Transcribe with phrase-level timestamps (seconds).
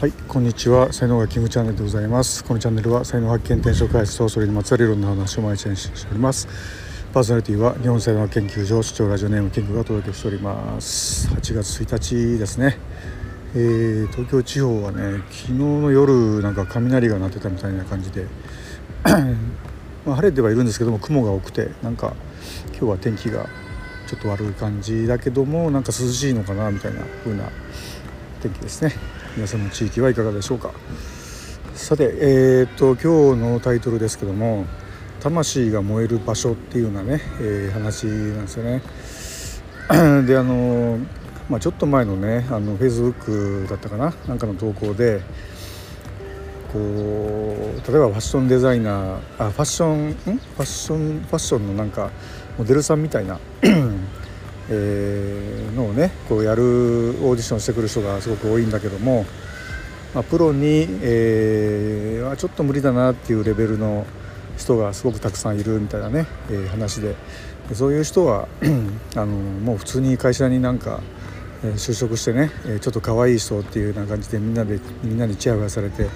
[0.00, 0.92] はいこんにちは。
[0.92, 2.44] 才能がキングチャンネルでございます。
[2.44, 6.46] このチャンネルは才能発見転職開発とそれにまつわるいろんな話を毎日しております。
[7.12, 11.26] パーソナリティは日本才能研究所主張ラジオネームキングがお届けしております。
[11.30, 12.78] 8月1日ですね。
[13.56, 18.26] えー、東京地方はね昨日の夜なんか雷が鳴ってたみたいな感じで
[20.06, 22.14] まあ、晴れてはいるんですけども雲が多くてなんか
[22.68, 23.48] 今日は天気が
[24.06, 27.50] ちょっと悪い感じだけどもなんか涼しいのかなみたいな風な
[28.40, 29.17] 天気ですね。
[29.38, 30.72] 皆さんの地域はいかがでしょうか。
[31.72, 34.64] さてえー、っと今日のタイトルですけども
[35.22, 38.82] 「魂が燃える場所」っていうようなね、えー、話なんですよね。
[40.26, 40.98] であの
[41.48, 43.14] まあ、ちょっと前のねあのフェイスブッ
[43.62, 45.22] クだったかななんかの投稿で
[46.72, 50.14] こう例えばファッションデザイナーあファッションん？
[50.14, 52.10] ファッションファッションのなんか
[52.58, 53.38] モデルさんみたいな
[54.70, 59.24] えー、のをねこうやるオーディションしてくる人がすごく多いんだけども、
[60.14, 64.06] まあ、プロに、えー、ちょっと無理だなっていうレベルの
[64.56, 67.14] 人がすごくたくさんいるみたいなね、えー、話で。
[67.74, 68.48] そういう人は
[69.14, 71.00] あのもう普通に会社になんか、
[71.62, 72.50] 就職してね、
[72.80, 76.06] ちょっと可愛い人っていうような感じでみんなでみんなにチヤホヤされて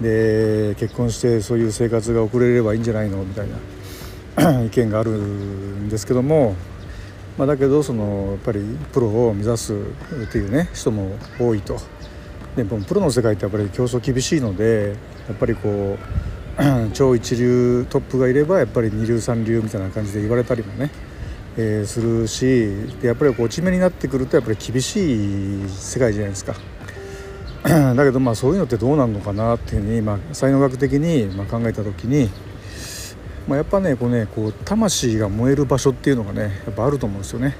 [0.00, 3.48] で結婚してそういう生活が送れればいいんじゃないのみたい
[4.36, 6.56] な 意見があるんですけども
[7.36, 8.60] まあ、だけどそのやっぱり
[8.92, 9.76] プロを目指すっ
[10.30, 11.78] ていうね人も多いと
[12.54, 14.94] でもプロの世界ってやっぱり競争厳しいので
[15.28, 20.90] やっぱりこう 超一流トップがいればやっぱり二流三流みたいな感じで言われたりもね、
[21.56, 26.54] えー、するしでやっぱりこう落ち目になってくるとやっぱり厳しい世界じゃないですか。
[27.94, 32.28] だけどまあそういうのってどうなるのかなっていうふうに、まあ、才能学的にま考えた時に
[33.48, 37.56] まあ、やっぱねこうねこう魂が燃える場所っていうのがねやっぱあると思うんですよね。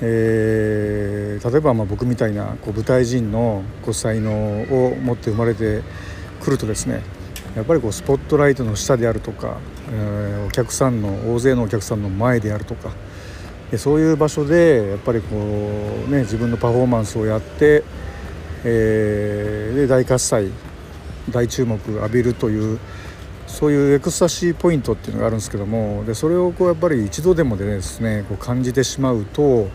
[0.00, 5.82] えー、例えばまあ僕みたいなこう舞台人のこう才能を持って生まれて
[6.40, 7.02] くるとですね
[7.56, 9.56] やっぱりこうスポットライトの下であるとか、
[9.90, 12.92] えー、お客さんの大勢のお客さんの前であるとか
[13.76, 17.82] そういう場所でやっぱりこう、ね、自分のパフォーマンスをやって、
[18.64, 20.48] えー、で大喝采
[21.30, 22.78] 大注目浴びるという
[23.48, 29.68] そういうエクスタシーポイントっていうのがあるんですけどもでそれをこうやっぱり一度でもでですねこう感じてしまうと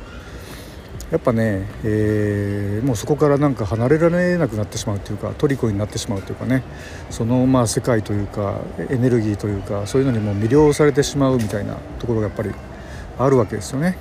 [1.12, 6.64] やっぱね、えー、もうそこからなんか離れられなくなってしまうというか虜になってしまうというかね
[7.10, 12.52] そのまあ世界というかエネルギーというかそういうのにも魅了されてしまうみたいなところがやっぱり
[13.20, 13.98] あるわけですよね。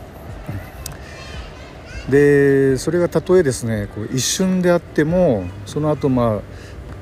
[2.08, 6.51] でそれがたとえですねこう一瞬であってもその後まあ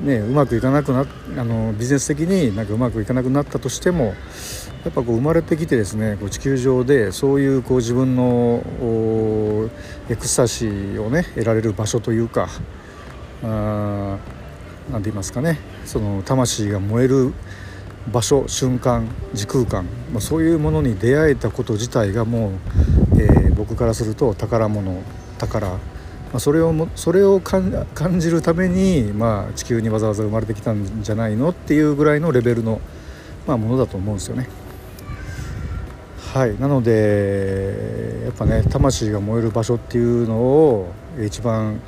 [0.03, 1.05] ね、うまくいかなくな
[1.37, 4.15] あのビジネス的になんかうまくいかなくなったとしても
[4.85, 8.63] やっぱこう生まれてきてですねこう地球上でそういうこう自分の
[10.09, 12.49] エクスタシーをね得られる場所というか
[13.43, 14.19] 何
[15.03, 17.35] て言いますかねその魂が燃える
[18.11, 25.03] 場所瞬間時空間、まあ、そういうものに出会えたこと自体がもう、えー、僕からすると宝物
[25.37, 25.79] 宝
[26.33, 31.51] まあ、それをもそれを感じるために、まあ、地球にわざわざ生まれてきたんじゃないの？
[31.51, 32.81] っていうぐらいのレベルの、
[33.49, 34.49] まあ、ものだと思うんですよね。
[36.33, 41.81] はいなのでやっぱね魂が燃える場所っていうのを一番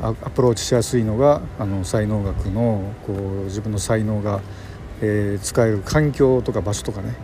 [0.00, 3.16] アプローチしやすいのがあの才能学のこう
[3.46, 4.40] 自分の才能が、
[5.00, 7.16] えー、使える環境とか場所とかね、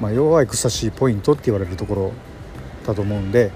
[0.00, 2.12] まあ、要はエクサシーポイントって言われるところ
[2.84, 3.52] だと思うんで。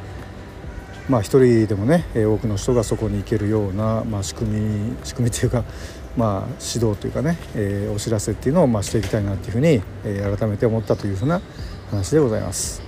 [1.09, 5.65] まあ、一人でもね多くの人がそこに行けるような、まあ、仕組み仕組みというか、
[6.17, 11.41] まあ、指導というかね、えー、お知らせっていうのをまあしていきたいなっていうふうに、えー、改めて思ったというふうな
[11.91, 12.83] 話でございます。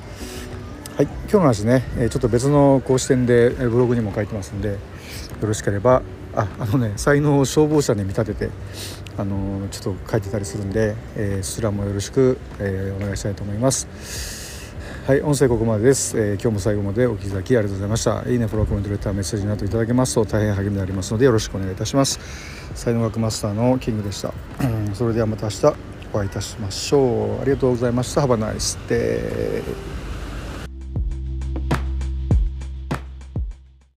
[0.96, 4.78] はい、今日の話ねちょっと別のこう視点でブログにも書いてますんでよ
[5.42, 6.02] ろしければ
[6.36, 8.50] ああのね才能を消防車に見立てて
[9.16, 14.43] あのちょっと書いてたりするんで、えー、そちらもよろしく、えー、お願いしたいと思います。
[15.06, 18.24] はい音声ここまでです、えー、今日も最後までお聞きいただきありがとうございました。
[18.26, 22.18] いいねフォローコメントレターメッセージなどいただけますと大変励みになりますのでよろしくお願いいたします。
[22.74, 24.32] 才能学マスターのキングでした、
[24.94, 25.66] それではまた明日
[26.10, 27.42] お会いいたしましょう。
[27.42, 28.22] ありがとうございました。
[28.22, 29.62] Have a nice day